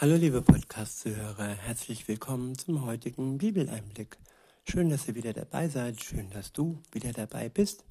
[0.00, 4.16] Hallo liebe Podcast-Zuhörer, herzlich willkommen zum heutigen Bibeleinblick.
[4.62, 7.84] Schön, dass ihr wieder dabei seid, schön, dass du wieder dabei bist.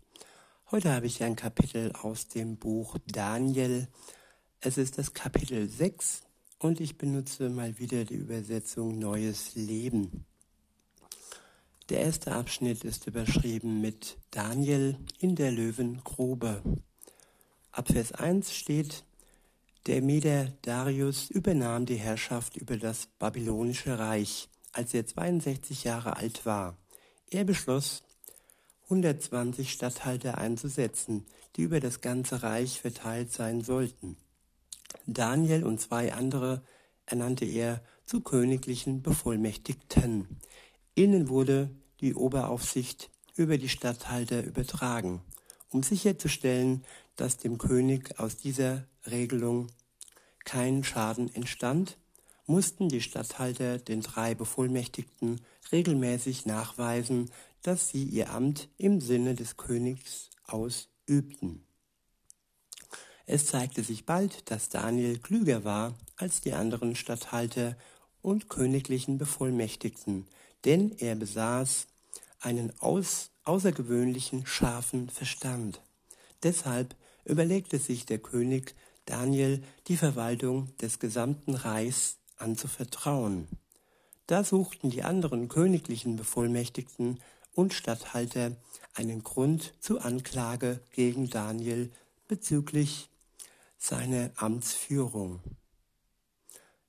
[0.71, 3.89] Heute habe ich ein Kapitel aus dem Buch Daniel.
[4.61, 6.21] Es ist das Kapitel 6
[6.59, 10.23] und ich benutze mal wieder die Übersetzung Neues Leben.
[11.89, 16.63] Der erste Abschnitt ist überschrieben mit Daniel in der Löwengrube.
[17.73, 19.03] Ab Vers 1 steht,
[19.87, 26.45] der Meder Darius übernahm die Herrschaft über das babylonische Reich, als er 62 Jahre alt
[26.45, 26.77] war.
[27.29, 28.03] Er beschloss,
[28.83, 34.17] 120 Statthalter einzusetzen, die über das ganze Reich verteilt sein sollten.
[35.05, 36.63] Daniel und zwei andere
[37.05, 40.27] ernannte er zu königlichen Bevollmächtigten.
[40.95, 41.69] Ihnen wurde
[42.01, 45.21] die Oberaufsicht über die Statthalter übertragen,
[45.69, 46.83] um sicherzustellen,
[47.15, 49.67] dass dem König aus dieser Regelung
[50.47, 51.97] kein Schaden entstand,
[52.45, 55.41] mussten die Statthalter den drei Bevollmächtigten
[55.73, 57.29] regelmäßig nachweisen,
[57.63, 61.65] dass sie ihr Amt im Sinne des Königs ausübten.
[63.25, 67.75] Es zeigte sich bald, dass Daniel klüger war als die anderen Statthalter
[68.21, 70.27] und königlichen Bevollmächtigten,
[70.63, 71.87] denn er besaß
[72.39, 75.81] einen aus, außergewöhnlichen scharfen Verstand.
[76.41, 78.75] Deshalb überlegte sich der König,
[79.07, 83.47] Daniel die Verwaltung des gesamten Reichs anzuvertrauen.
[84.27, 87.19] Da suchten die anderen königlichen Bevollmächtigten
[87.55, 88.51] und Statthalter
[88.93, 91.91] einen Grund zur Anklage gegen Daniel
[92.27, 93.09] bezüglich
[93.77, 95.39] seiner Amtsführung.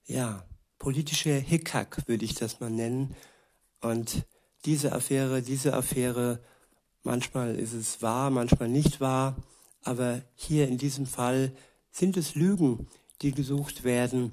[0.04, 0.44] Ja,
[0.78, 3.14] politischer Hickhack würde ich das mal nennen.
[3.80, 4.26] Und
[4.64, 6.40] diese Affäre, diese Affäre,
[7.04, 9.36] manchmal ist es wahr, manchmal nicht wahr,
[9.82, 11.52] aber hier in diesem Fall
[11.98, 12.86] sind es Lügen,
[13.22, 14.32] die gesucht werden,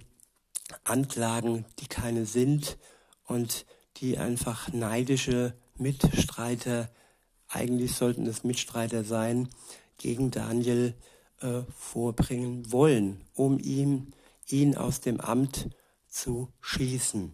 [0.84, 2.78] Anklagen, die keine sind
[3.26, 3.66] und
[3.98, 6.90] die einfach neidische Mitstreiter,
[7.48, 9.50] eigentlich sollten es Mitstreiter sein,
[9.98, 10.94] gegen Daniel
[11.40, 14.14] äh, vorbringen wollen, um ihm,
[14.48, 15.70] ihn aus dem Amt
[16.08, 17.34] zu schießen.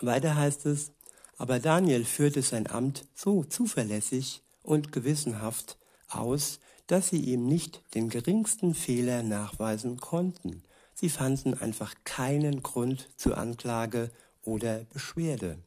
[0.00, 0.92] Weiter heißt es,
[1.36, 5.76] aber Daniel führte sein Amt so zuverlässig und gewissenhaft
[6.14, 10.62] aus, dass sie ihm nicht den geringsten Fehler nachweisen konnten.
[10.94, 14.10] Sie fanden einfach keinen Grund zur Anklage
[14.44, 15.58] oder Beschwerde.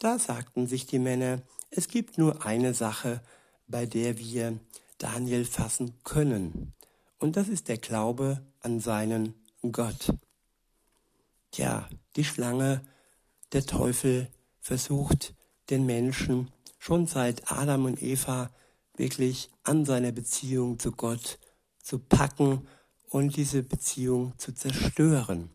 [0.00, 3.20] Da sagten sich die Männer, es gibt nur eine Sache,
[3.66, 4.58] bei der wir
[4.98, 6.72] Daniel fassen können,
[7.18, 9.34] und das ist der Glaube an seinen
[9.72, 10.12] Gott.
[11.50, 12.82] Tja, die Schlange,
[13.52, 14.28] der Teufel
[14.60, 15.34] versucht
[15.70, 18.50] den Menschen schon seit Adam und Eva
[18.98, 21.38] wirklich an seiner Beziehung zu Gott
[21.82, 22.66] zu packen
[23.08, 25.50] und diese Beziehung zu zerstören.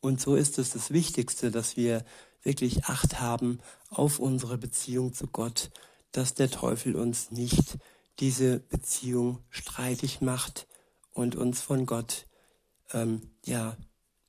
[0.00, 2.04] Und so ist es das Wichtigste, dass wir
[2.42, 5.70] wirklich Acht haben auf unsere Beziehung zu Gott,
[6.12, 7.78] dass der Teufel uns nicht
[8.18, 10.66] diese Beziehung streitig macht
[11.12, 12.26] und uns von Gott
[12.92, 13.76] ähm, ja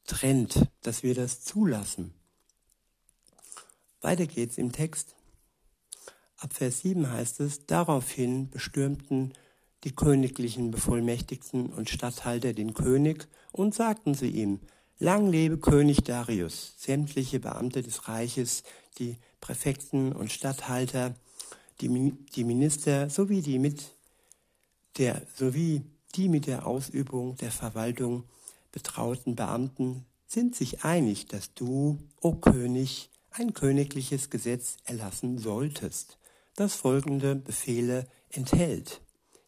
[0.06, 2.14] trennt, dass wir das zulassen.
[4.02, 5.16] Weiter geht's im Text.
[6.42, 9.32] Ab Vers 7 heißt es, daraufhin bestürmten
[9.84, 14.60] die königlichen Bevollmächtigten und Statthalter den König und sagten zu ihm,
[14.98, 18.64] Lang lebe König Darius, sämtliche Beamte des Reiches,
[18.98, 21.14] die Präfekten und Statthalter,
[21.80, 23.92] die, die Minister sowie die mit
[24.98, 25.84] der, sowie
[26.16, 28.24] die mit der Ausübung der Verwaltung
[28.72, 36.18] betrauten Beamten sind sich einig, dass du, o König, ein königliches Gesetz erlassen solltest
[36.56, 39.02] das folgende Befehle enthält.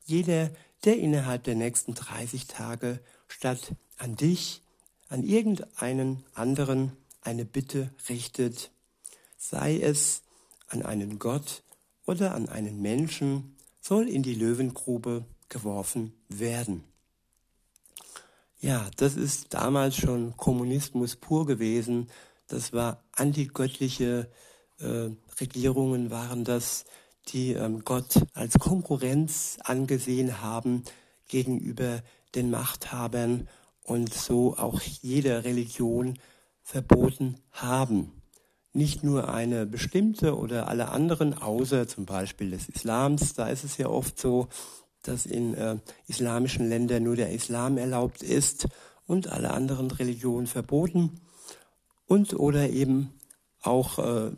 [0.05, 0.51] Jeder,
[0.83, 4.61] der innerhalb der nächsten 30 Tage statt an dich,
[5.09, 8.71] an irgendeinen anderen eine Bitte richtet,
[9.37, 10.23] sei es
[10.67, 11.63] an einen Gott
[12.05, 16.83] oder an einen Menschen, soll in die Löwengrube geworfen werden.
[18.59, 22.09] Ja, das ist damals schon Kommunismus pur gewesen.
[22.47, 24.31] Das war antigöttliche
[24.79, 25.09] äh,
[25.39, 26.85] Regierungen waren das,
[27.29, 30.83] die ähm, Gott als Konkurrenz angesehen haben
[31.27, 32.01] gegenüber
[32.35, 33.47] den Machthabern
[33.83, 36.19] und so auch jede Religion
[36.61, 38.11] verboten haben.
[38.71, 43.33] Nicht nur eine bestimmte oder alle anderen, außer zum Beispiel des Islams.
[43.33, 44.47] Da ist es ja oft so,
[45.03, 45.77] dass in äh,
[46.07, 48.67] islamischen Ländern nur der Islam erlaubt ist
[49.05, 51.21] und alle anderen Religionen verboten.
[52.07, 53.13] Und oder eben
[53.61, 54.31] auch äh,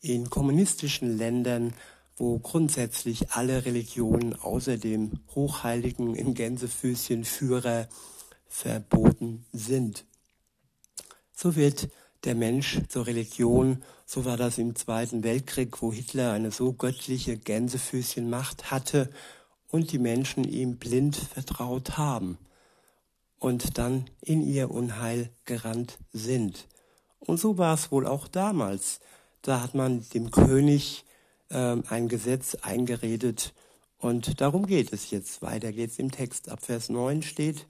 [0.00, 1.74] in kommunistischen Ländern,
[2.16, 7.88] wo grundsätzlich alle Religionen außer dem hochheiligen in Gänsefüßchen Führer
[8.48, 10.04] verboten sind.
[11.34, 11.88] so wird
[12.24, 13.82] der Mensch zur Religion.
[14.04, 19.10] So war das im Zweiten Weltkrieg, wo Hitler eine so göttliche Gänsefüßchenmacht hatte
[19.68, 22.38] und die Menschen ihm blind vertraut haben
[23.38, 26.66] und dann in ihr Unheil gerannt sind.
[27.20, 29.00] Und so war es wohl auch damals.
[29.42, 31.04] Da hat man dem König
[31.50, 33.54] äh, ein Gesetz eingeredet
[33.98, 35.42] und darum geht es jetzt.
[35.42, 36.48] Weiter geht es im Text.
[36.48, 37.66] Ab Vers 9 steht,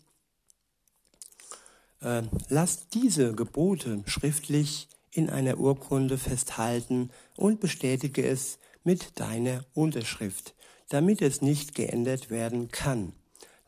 [2.00, 10.54] äh, lasst diese Gebote schriftlich in einer Urkunde festhalten und bestätige es mit deiner Unterschrift,
[10.90, 13.12] damit es nicht geändert werden kann.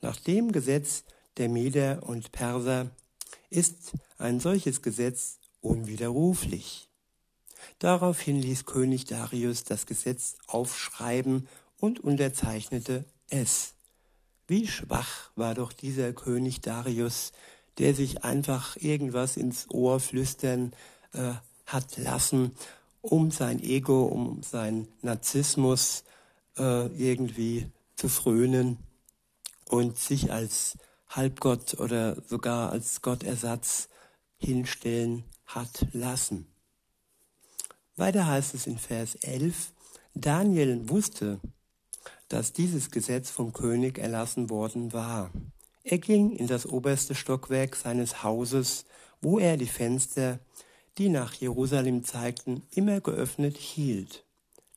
[0.03, 1.05] Nach dem Gesetz
[1.39, 2.91] der Meder und Perser
[3.49, 6.90] ist ein solches Gesetz unwiderruflich.
[7.79, 11.49] Daraufhin ließ König Darius das Gesetz aufschreiben
[11.79, 13.75] und unterzeichnete es.
[14.47, 17.33] Wie schwach war doch dieser König Darius,
[17.79, 20.73] der sich einfach irgendwas ins Ohr flüstern
[21.13, 21.33] äh,
[21.67, 22.55] hat lassen,
[23.01, 26.05] um sein Ego, um sein Narzissmus
[26.59, 28.79] äh, irgendwie zu frönen
[29.67, 30.77] und sich als
[31.09, 33.89] Halbgott oder sogar als Gottersatz
[34.37, 36.50] hinstellen hat lassen.
[37.97, 39.73] Weiter heißt es in Vers 11,
[40.15, 41.41] Daniel wusste,
[42.29, 45.31] dass dieses Gesetz vom König erlassen worden war.
[45.83, 48.85] Er ging in das oberste Stockwerk seines Hauses,
[49.21, 50.39] wo er die Fenster,
[50.99, 54.25] die nach Jerusalem zeigten, immer geöffnet hielt.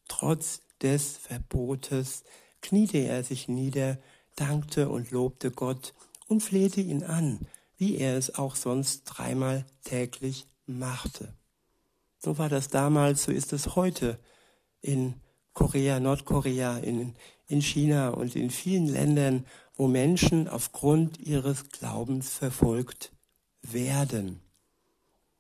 [0.08, 2.24] Trotz des Verbotes
[2.62, 3.98] kniete er sich nieder,
[4.36, 5.94] dankte und lobte Gott
[6.28, 11.34] und flehte ihn an, wie er es auch sonst dreimal täglich machte.
[12.24, 14.18] So war das damals, so ist es heute
[14.80, 15.16] in
[15.52, 17.16] Korea, Nordkorea, in,
[17.48, 23.12] in China und in vielen Ländern, wo Menschen aufgrund ihres Glaubens verfolgt
[23.62, 24.40] werden.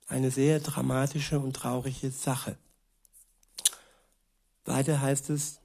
[0.08, 2.58] Eine sehr dramatische und traurige Sache.
[4.66, 5.62] Weiter heißt es,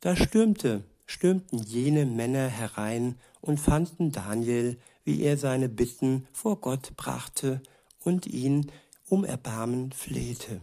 [0.00, 6.96] da stürmte, stürmten jene Männer herein und fanden Daniel, wie er seine Bitten vor Gott
[6.96, 7.60] brachte
[7.98, 8.72] und ihn
[9.10, 10.60] um Erbarmen flehte.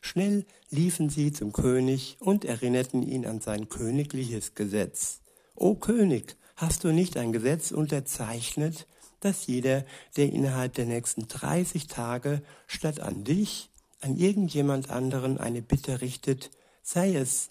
[0.00, 5.20] Schnell liefen sie zum König und erinnerten ihn an sein königliches Gesetz.
[5.56, 8.86] O König, hast du nicht ein Gesetz unterzeichnet,
[9.20, 9.84] dass jeder,
[10.16, 13.70] der innerhalb der nächsten 30 Tage statt an dich,
[14.00, 16.50] an irgendjemand anderen eine Bitte richtet,
[16.82, 17.50] sei es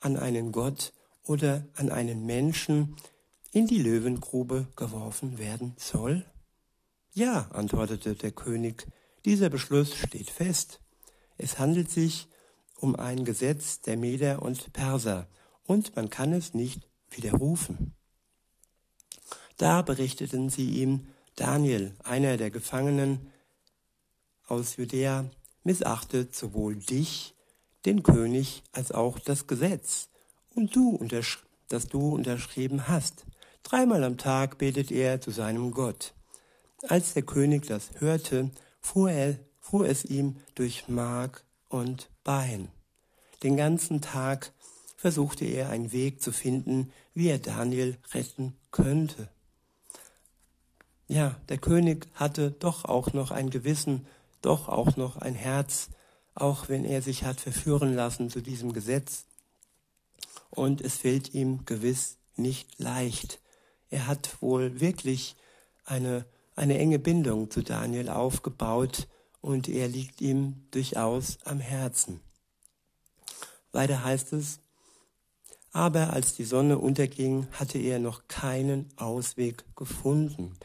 [0.00, 0.92] an einen Gott
[1.22, 2.96] oder an einen Menschen,
[3.52, 6.26] in die Löwengrube geworfen werden soll?
[7.12, 8.88] Ja, antwortete der König,
[9.24, 10.80] dieser Beschluss steht fest.
[11.36, 12.28] Es handelt sich
[12.76, 15.28] um ein Gesetz der Meder und Perser,
[15.66, 17.94] und man kann es nicht widerrufen.
[19.56, 21.06] Da berichteten sie ihm,
[21.36, 23.32] Daniel, einer der Gefangenen
[24.46, 25.30] aus Judäa,
[25.62, 27.34] missachtet sowohl dich,
[27.86, 30.08] den König, als auch das Gesetz,
[30.54, 30.98] und du,
[31.68, 33.24] das du unterschrieben hast.
[33.62, 36.14] Dreimal am Tag betet er zu seinem Gott.
[36.88, 38.50] Als der König das hörte,
[38.84, 42.68] fuhr, er, fuhr es ihm durch Mark und Bein.
[43.42, 44.52] Den ganzen Tag
[44.96, 49.28] versuchte er einen Weg zu finden, wie er Daniel retten könnte.
[51.08, 54.06] Ja, der König hatte doch auch noch ein Gewissen,
[54.40, 55.88] doch auch noch ein Herz,
[56.34, 59.26] auch wenn er sich hat verführen lassen zu diesem Gesetz.
[60.50, 63.40] Und es fällt ihm gewiss nicht leicht,
[63.90, 65.36] er hat wohl wirklich
[65.84, 69.08] eine, eine enge Bindung zu Daniel aufgebaut
[69.40, 72.20] und er liegt ihm durchaus am Herzen.
[73.72, 74.60] Weiter heißt es,
[75.72, 80.56] aber als die Sonne unterging, hatte er noch keinen Ausweg gefunden.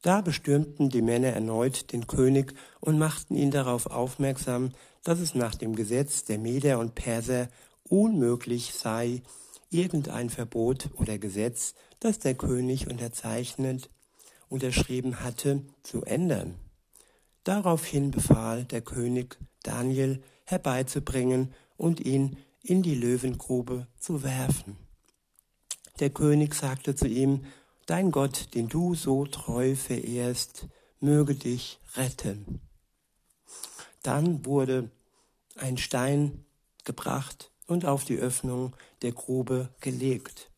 [0.00, 4.70] Da bestürmten die Männer erneut den König und machten ihn darauf aufmerksam,
[5.02, 7.48] dass es nach dem Gesetz der Meder und Perser
[7.82, 9.22] unmöglich sei,
[9.70, 13.90] irgendein Verbot oder Gesetz, das der König unterzeichnet,
[14.48, 16.56] unterschrieben hatte, zu ändern.
[17.44, 24.76] Daraufhin befahl der König Daniel herbeizubringen und ihn in die Löwengrube zu werfen.
[26.00, 27.44] Der König sagte zu ihm,
[27.86, 30.68] Dein Gott, den du so treu verehrst,
[31.00, 32.60] möge dich retten.
[34.02, 34.90] Dann wurde
[35.56, 36.46] ein Stein
[36.84, 40.50] gebracht und auf die Öffnung der Grube gelegt.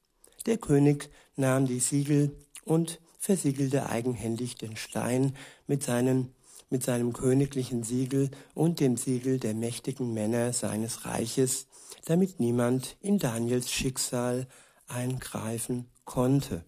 [0.47, 5.35] Der König nahm die Siegel und versiegelte eigenhändig den Stein
[5.67, 6.33] mit, seinen,
[6.71, 11.67] mit seinem königlichen Siegel und dem Siegel der mächtigen Männer seines Reiches,
[12.05, 14.47] damit niemand in Daniels Schicksal
[14.87, 16.65] eingreifen konnte.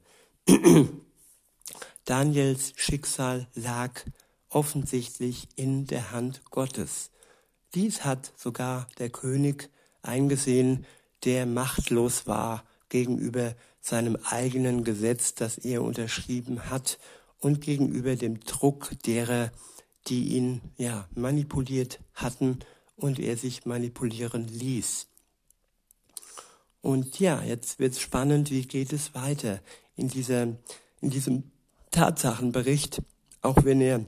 [2.05, 3.93] Daniels Schicksal lag
[4.49, 7.13] offensichtlich in der Hand Gottes.
[7.77, 9.71] Dies hat sogar der König
[10.03, 10.87] eingesehen,
[11.25, 16.99] der machtlos war gegenüber seinem eigenen Gesetz, das er unterschrieben hat
[17.41, 19.51] und gegenüber dem Druck derer,
[20.09, 22.59] die ihn ja manipuliert hatten
[22.97, 25.07] und er sich manipulieren ließ.
[26.81, 29.61] Und ja, jetzt wird's spannend, wie geht es weiter
[29.97, 30.43] in dieser,
[31.01, 31.51] in diesem
[31.91, 33.03] Tatsachenbericht,
[33.43, 34.05] auch wenn er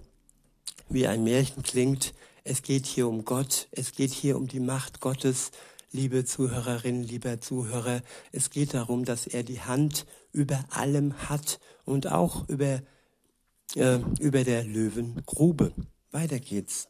[0.89, 2.15] wie ein Märchen klingt.
[2.45, 5.51] Es geht hier um Gott, es geht hier um die Macht Gottes,
[5.93, 8.03] liebe Zuhörerinnen, lieber Zuhörer.
[8.33, 12.83] Es geht darum, dass er die Hand über allem hat und auch über,
[13.75, 15.73] äh, über der Löwengrube.
[16.11, 16.89] Weiter geht's.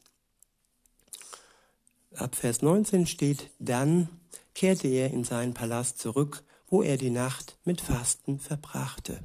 [2.15, 4.09] Ab Vers 19 steht, dann
[4.55, 9.25] kehrte er in seinen Palast zurück, wo er die Nacht mit Fasten verbrachte.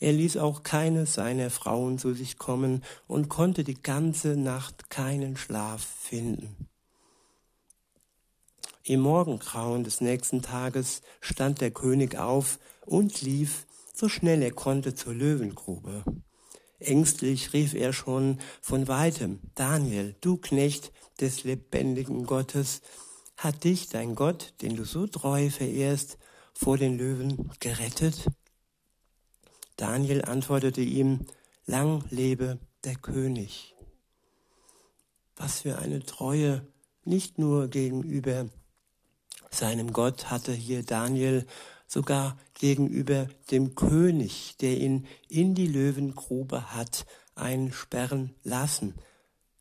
[0.00, 5.36] Er ließ auch keine seiner Frauen zu sich kommen und konnte die ganze Nacht keinen
[5.36, 6.67] Schlaf finden.
[8.88, 14.94] Im Morgengrauen des nächsten Tages stand der König auf und lief, so schnell er konnte,
[14.94, 16.04] zur Löwengrube.
[16.78, 20.90] Ängstlich rief er schon von weitem, Daniel, du Knecht
[21.20, 22.80] des lebendigen Gottes,
[23.36, 26.16] hat dich dein Gott, den du so treu verehrst,
[26.54, 28.26] vor den Löwen gerettet?
[29.76, 31.26] Daniel antwortete ihm,
[31.66, 33.74] Lang lebe der König.
[35.36, 36.66] Was für eine Treue,
[37.04, 38.48] nicht nur gegenüber
[39.50, 41.46] seinem Gott hatte hier Daniel,
[41.86, 48.94] sogar gegenüber dem König, der ihn in die Löwengrube hat einsperren lassen.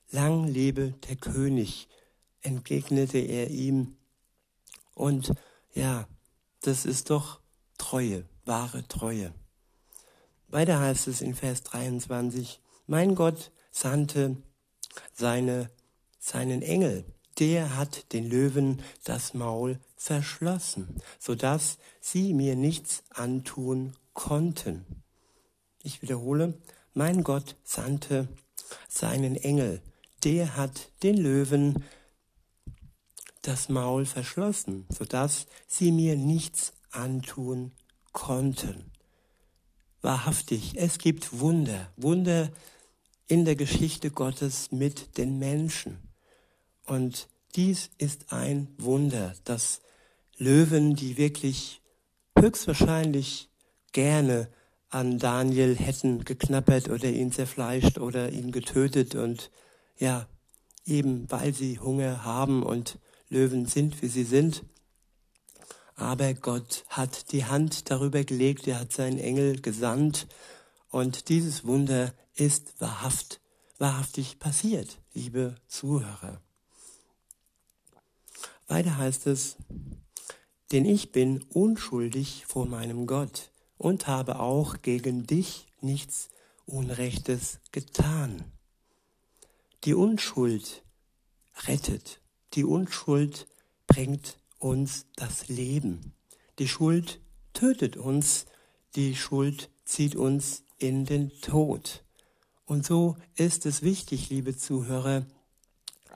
[0.10, 1.88] Lang lebe der König,
[2.41, 3.98] entgegnete er ihm.
[4.94, 5.34] Und
[5.74, 6.08] ja,
[6.62, 7.39] das ist doch
[7.77, 9.34] Treue, wahre Treue.
[10.48, 14.38] Weiter heißt es in Vers 23, mein Gott sandte
[15.13, 15.70] seine,
[16.20, 17.06] seinen Engel,
[17.39, 24.86] der hat den Löwen das Maul verschlossen, so dass sie mir nichts antun konnten.
[25.84, 26.56] Ich wiederhole,
[26.94, 28.27] mein Gott sandte
[28.89, 29.82] seinen Engel,
[30.24, 31.84] der hat den Löwen
[33.41, 37.72] das Maul verschlossen, so dass sie mir nichts antun
[38.12, 38.91] konnten
[40.08, 42.50] wahrhaftig, es gibt Wunder, Wunder
[43.27, 46.06] in der Geschichte Gottes mit den Menschen.
[46.88, 49.82] Und dies ist ein Wunder, dass
[50.38, 51.82] Löwen, die wirklich
[52.38, 53.50] höchstwahrscheinlich
[53.91, 54.50] gerne
[54.89, 59.51] an Daniel hätten geknappert oder ihn zerfleischt oder ihn getötet und
[60.00, 60.27] ja,
[60.86, 64.63] eben weil sie Hunger haben und Löwen sind, wie sie sind,
[65.96, 70.27] aber Gott hat die Hand darüber gelegt, er hat seinen Engel gesandt
[70.89, 73.41] und dieses Wunder ist wahrhaft,
[73.79, 76.39] wahrhaftig passiert, liebe Zuhörer.
[78.67, 79.55] Weiter heißt es,
[80.71, 86.29] denn ich bin unschuldig vor meinem Gott und habe auch gegen dich nichts
[86.65, 88.43] Unrechtes getan.
[89.86, 90.83] Die Unschuld
[91.67, 92.19] rettet,
[92.53, 93.47] die Unschuld
[93.88, 96.13] bringt uns das Leben.
[96.59, 97.21] Die Schuld
[97.53, 98.47] tötet uns,
[98.95, 102.03] die Schuld zieht uns in den Tod.
[102.65, 105.25] Und so ist es wichtig, liebe Zuhörer,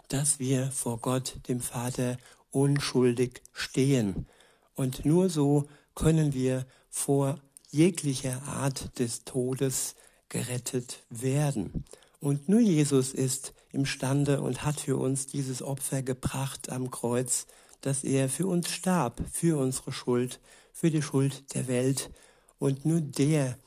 [0.09, 2.17] dass wir vor Gott, dem Vater,
[2.51, 4.27] unschuldig stehen.
[4.75, 7.39] Und nur so können wir vor
[7.69, 9.95] jeglicher Art des Todes
[10.29, 11.85] gerettet werden.
[12.19, 17.47] Und nur Jesus ist imstande und hat für uns dieses Opfer gebracht am Kreuz,
[17.81, 20.39] dass er für uns starb, für unsere Schuld,
[20.71, 22.11] für die Schuld der Welt.
[22.59, 23.57] Und nur der,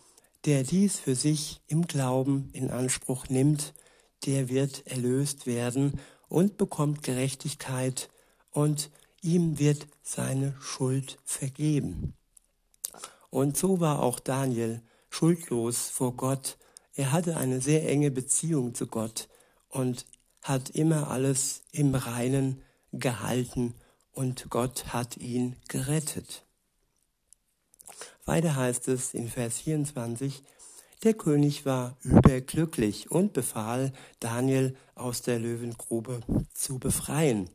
[0.45, 3.75] der dies für sich im Glauben in Anspruch nimmt,
[4.25, 8.09] der wird erlöst werden und bekommt Gerechtigkeit
[8.55, 12.15] und ihm wird seine Schuld vergeben.
[13.31, 14.81] Und so war auch Daniel
[15.11, 16.57] schuldlos vor Gott.
[16.95, 19.29] Er hatte eine sehr enge Beziehung zu Gott
[19.69, 20.07] und
[20.41, 23.75] hat immer alles im Reinen gehalten
[24.13, 26.47] und Gott hat ihn gerettet.
[28.25, 30.45] Weiter heißt es in Vers 24,
[31.03, 36.21] der König war überglücklich und befahl, Daniel aus der Löwengrube
[36.55, 37.51] zu befreien.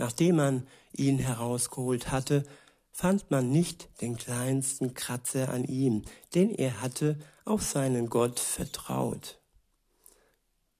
[0.00, 2.44] Nachdem man ihn herausgeholt hatte,
[2.90, 9.38] fand man nicht den kleinsten Kratzer an ihm, denn er hatte auf seinen Gott vertraut.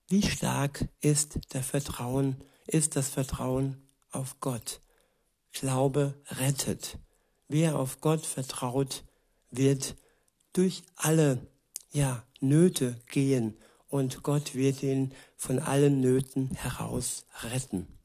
[0.07, 4.81] Wie stark ist Vertrauen, ist das Vertrauen auf Gott.
[5.51, 6.97] Glaube rettet.
[7.47, 9.03] Wer auf Gott vertraut,
[9.51, 9.97] wird
[10.51, 11.45] durch alle
[11.91, 13.55] ja, Nöte gehen
[13.87, 18.00] und Gott wird ihn von allen Nöten heraus retten.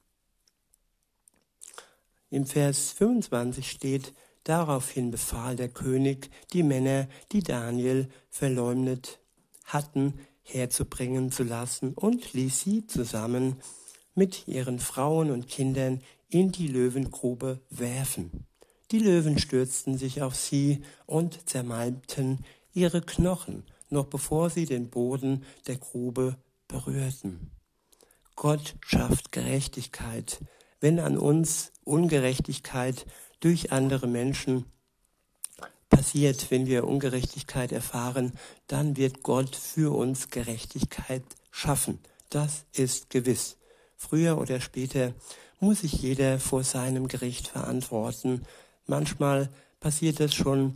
[2.30, 4.12] Im Vers 25 steht,
[4.45, 9.21] daraufhin befahl der König, die Männer, die Daniel verleumdet
[9.64, 13.56] hatten, herzubringen zu lassen und ließ sie zusammen
[14.14, 18.47] mit ihren Frauen und Kindern in die Löwengrube werfen.
[18.92, 25.45] Die Löwen stürzten sich auf sie und zermalmten ihre Knochen, noch bevor sie den Boden
[25.66, 26.37] der Grube
[26.68, 27.50] berührten.
[28.37, 30.40] Gott schafft Gerechtigkeit.
[30.80, 33.06] Wenn an uns Ungerechtigkeit
[33.40, 34.64] durch andere Menschen
[35.88, 38.33] passiert, wenn wir Ungerechtigkeit erfahren,
[38.66, 41.99] dann wird Gott für uns Gerechtigkeit schaffen.
[42.30, 43.56] Das ist gewiss.
[43.97, 45.14] Früher oder später
[45.61, 48.45] muss sich jeder vor seinem Gericht verantworten,
[48.87, 50.75] Manchmal passiert es schon,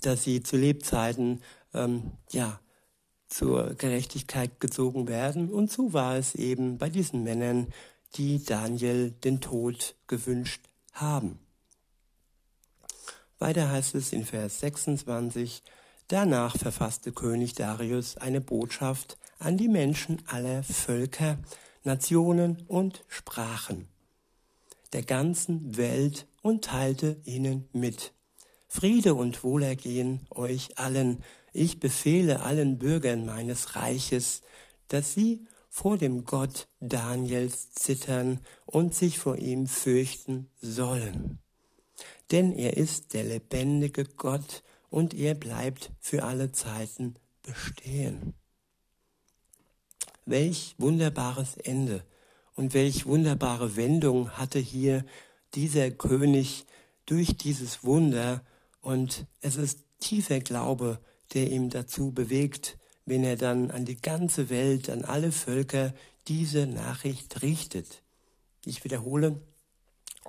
[0.00, 1.42] dass sie zu Lebzeiten
[1.74, 2.58] ähm, ja
[3.28, 5.50] zur Gerechtigkeit gezogen werden.
[5.50, 7.68] Und so war es eben bei diesen Männern,
[8.14, 11.38] die Daniel den Tod gewünscht haben.
[13.38, 15.62] Weiter heißt es in Vers 26,
[16.08, 21.38] Danach verfasste König Darius eine Botschaft an die Menschen aller Völker,
[21.84, 23.88] Nationen und Sprachen
[24.92, 28.12] der ganzen Welt und teilte ihnen mit.
[28.68, 31.22] Friede und Wohlergehen euch allen.
[31.52, 34.42] Ich befehle allen Bürgern meines Reiches,
[34.88, 41.38] dass sie vor dem Gott Daniels zittern und sich vor ihm fürchten sollen.
[42.30, 48.34] Denn er ist der lebendige Gott und er bleibt für alle Zeiten bestehen.
[50.26, 52.04] Welch wunderbares Ende
[52.54, 55.06] und welch wunderbare Wendung hatte hier
[55.54, 56.66] dieser König
[57.06, 58.44] durch dieses Wunder.
[58.82, 61.00] Und es ist tiefer Glaube,
[61.32, 65.92] der ihm dazu bewegt, wenn er dann an die ganze Welt, an alle Völker
[66.28, 68.02] diese Nachricht richtet.
[68.64, 69.40] Ich wiederhole,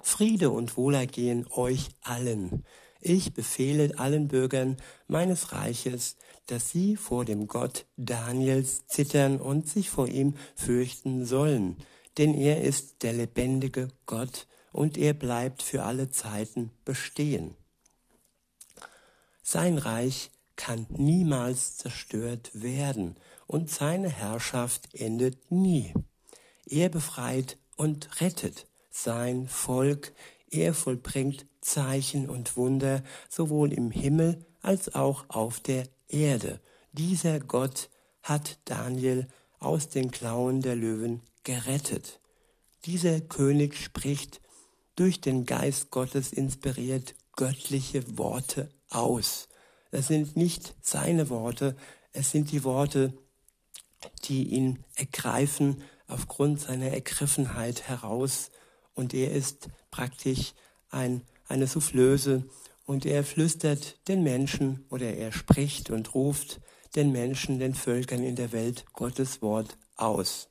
[0.01, 2.65] Friede und Wohlergehen euch allen.
[2.99, 6.15] Ich befehle allen Bürgern meines Reiches,
[6.47, 11.77] dass sie vor dem Gott Daniels zittern und sich vor ihm fürchten sollen
[12.17, 17.55] denn er ist der lebendige Gott und er bleibt für alle Zeiten bestehen.
[19.41, 25.93] Sein Reich kann niemals zerstört werden und seine Herrschaft endet nie.
[26.65, 30.13] Er befreit und rettet sein Volk,
[30.49, 36.61] er vollbringt Zeichen und Wunder sowohl im Himmel als auch auf der Erde.
[36.91, 37.89] Dieser Gott
[38.21, 39.27] hat Daniel
[39.59, 42.19] aus den Klauen der Löwen gerettet.
[42.85, 44.41] Dieser König spricht
[44.95, 49.47] durch den Geist Gottes inspiriert göttliche Worte aus.
[49.93, 51.75] Das sind nicht seine Worte,
[52.13, 53.13] es sind die Worte,
[54.23, 58.49] die ihn ergreifen aufgrund seiner Ergriffenheit heraus.
[58.95, 60.55] Und er ist praktisch
[60.89, 62.49] ein, eine Soufflöse
[62.87, 66.59] und er flüstert den Menschen oder er spricht und ruft
[66.95, 70.49] den Menschen, den Völkern in der Welt Gottes Wort aus.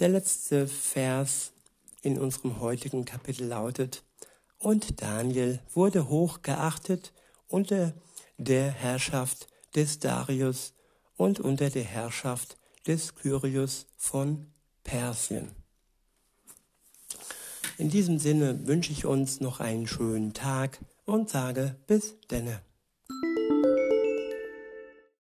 [0.00, 1.52] Der letzte Vers
[2.02, 4.02] in unserem heutigen Kapitel lautet,
[4.58, 7.12] und Daniel wurde hoch geachtet
[7.46, 7.94] unter
[8.36, 10.74] der Herrschaft des Darius
[11.16, 14.46] und unter der Herrschaft des Kyrios von
[14.84, 15.50] Persien.
[17.76, 22.60] In diesem Sinne wünsche ich uns noch einen schönen Tag und sage bis denne.